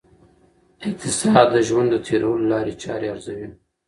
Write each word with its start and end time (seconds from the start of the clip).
اقتصاد 0.87 1.47
د 1.55 1.57
ژوند 1.67 1.87
د 1.91 1.95
تېرولو 2.07 2.45
لاري 2.53 2.73
چاري 2.83 3.07
ارزوي. 3.13 3.47